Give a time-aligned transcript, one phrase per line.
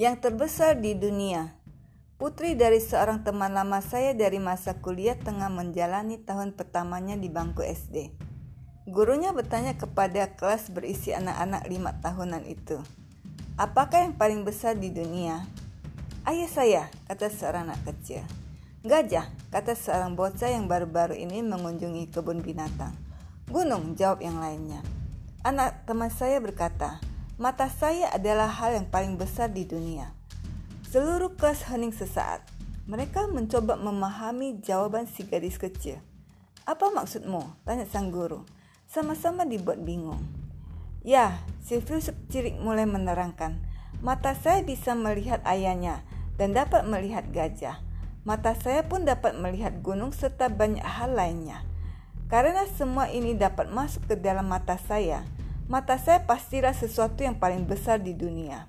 [0.00, 1.52] yang terbesar di dunia.
[2.16, 7.60] Putri dari seorang teman lama saya dari masa kuliah tengah menjalani tahun pertamanya di bangku
[7.60, 8.08] SD.
[8.88, 12.80] Gurunya bertanya kepada kelas berisi anak-anak lima tahunan itu,
[13.60, 15.44] apakah yang paling besar di dunia?
[16.24, 18.24] Ayah saya, kata seorang anak kecil.
[18.80, 22.96] Gajah, kata seorang bocah yang baru-baru ini mengunjungi kebun binatang.
[23.52, 24.80] Gunung, jawab yang lainnya.
[25.44, 27.04] Anak teman saya berkata,
[27.40, 30.12] mata saya adalah hal yang paling besar di dunia.
[30.92, 32.44] Seluruh kelas hening sesaat.
[32.84, 36.04] Mereka mencoba memahami jawaban si gadis kecil.
[36.68, 37.64] Apa maksudmu?
[37.64, 38.44] Tanya sang guru.
[38.84, 40.20] Sama-sama dibuat bingung.
[41.00, 43.56] Ya, si filsuf cirik mulai menerangkan.
[44.04, 46.04] Mata saya bisa melihat ayahnya
[46.36, 47.80] dan dapat melihat gajah.
[48.28, 51.64] Mata saya pun dapat melihat gunung serta banyak hal lainnya.
[52.28, 55.24] Karena semua ini dapat masuk ke dalam mata saya,
[55.70, 58.66] mata saya pastilah sesuatu yang paling besar di dunia.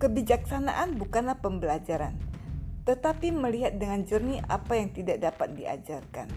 [0.00, 2.16] Kebijaksanaan bukanlah pembelajaran,
[2.88, 6.32] tetapi melihat dengan jernih apa yang tidak dapat diajarkan.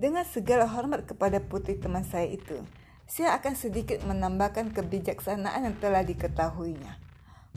[0.00, 2.64] Dengan segala hormat kepada putri teman saya itu,
[3.04, 6.96] saya akan sedikit menambahkan kebijaksanaan yang telah diketahuinya.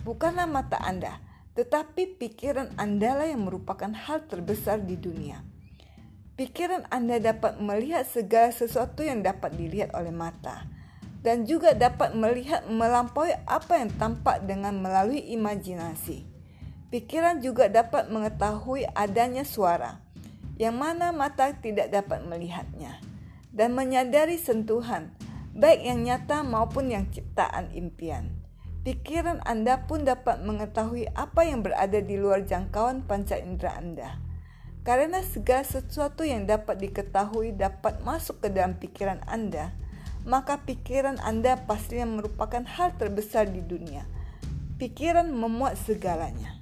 [0.04, 1.24] Bukanlah mata Anda,
[1.56, 5.48] tetapi pikiran Anda lah yang merupakan hal terbesar di dunia.
[6.36, 10.77] Pikiran Anda dapat melihat segala sesuatu yang dapat dilihat oleh mata
[11.26, 16.26] dan juga dapat melihat melampaui apa yang tampak dengan melalui imajinasi.
[16.88, 20.00] Pikiran juga dapat mengetahui adanya suara,
[20.56, 23.04] yang mana mata tidak dapat melihatnya,
[23.52, 25.12] dan menyadari sentuhan,
[25.52, 28.32] baik yang nyata maupun yang ciptaan impian.
[28.88, 34.24] Pikiran Anda pun dapat mengetahui apa yang berada di luar jangkauan panca indera Anda.
[34.88, 39.76] Karena segala sesuatu yang dapat diketahui dapat masuk ke dalam pikiran Anda,
[40.28, 44.04] maka pikiran Anda pastinya merupakan hal terbesar di dunia.
[44.76, 46.60] Pikiran memuat segalanya.